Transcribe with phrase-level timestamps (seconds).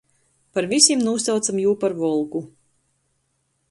[0.57, 2.45] Par vysim nūsaucam jū par Volgu.